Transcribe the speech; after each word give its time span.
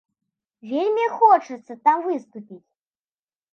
Вельмі 0.71 1.03
хочацца 1.19 1.73
там 1.85 1.97
выступіць. 2.09 2.61